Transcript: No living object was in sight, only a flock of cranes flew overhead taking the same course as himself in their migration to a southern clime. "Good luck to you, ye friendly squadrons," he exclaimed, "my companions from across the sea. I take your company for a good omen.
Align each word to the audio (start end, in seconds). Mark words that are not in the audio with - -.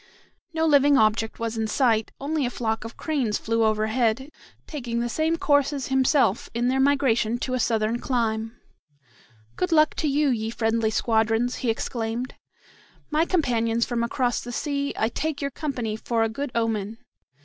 No 0.51 0.65
living 0.65 0.97
object 0.97 1.37
was 1.37 1.59
in 1.59 1.67
sight, 1.67 2.11
only 2.19 2.43
a 2.43 2.49
flock 2.49 2.83
of 2.85 2.97
cranes 2.97 3.37
flew 3.37 3.63
overhead 3.63 4.31
taking 4.65 4.99
the 4.99 5.07
same 5.07 5.37
course 5.37 5.71
as 5.71 5.89
himself 5.89 6.49
in 6.55 6.69
their 6.69 6.79
migration 6.79 7.37
to 7.37 7.53
a 7.53 7.59
southern 7.59 7.99
clime. 7.99 8.59
"Good 9.57 9.71
luck 9.71 9.93
to 9.97 10.07
you, 10.07 10.29
ye 10.29 10.49
friendly 10.49 10.89
squadrons," 10.89 11.57
he 11.57 11.69
exclaimed, 11.69 12.33
"my 13.11 13.25
companions 13.27 13.85
from 13.85 14.01
across 14.01 14.41
the 14.41 14.51
sea. 14.51 14.91
I 14.97 15.07
take 15.07 15.39
your 15.39 15.51
company 15.51 15.95
for 15.95 16.23
a 16.23 16.29
good 16.29 16.51
omen. 16.55 16.97